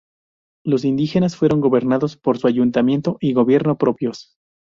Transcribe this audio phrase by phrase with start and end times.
[0.65, 4.33] Los indígenas fueron gobernados por su ayuntamiento y gobierno propios.